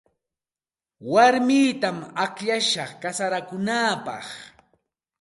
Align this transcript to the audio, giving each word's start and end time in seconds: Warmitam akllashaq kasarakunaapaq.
Warmitam 1.11 1.97
akllashaq 2.23 2.91
kasarakunaapaq. 3.01 4.25